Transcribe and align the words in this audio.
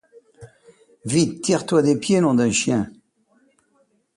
Vite, 1.05 1.43
tire-toi 1.43 1.83
des 1.83 1.95
pieds, 1.95 2.21
nom 2.21 2.33
d’un 2.33 2.49
chien! 2.49 2.91